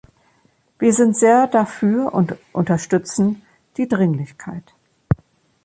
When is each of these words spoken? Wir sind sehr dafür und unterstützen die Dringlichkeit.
Wir 0.79 0.93
sind 0.93 1.15
sehr 1.15 1.45
dafür 1.45 2.11
und 2.11 2.35
unterstützen 2.53 3.43
die 3.77 3.87
Dringlichkeit. 3.87 4.73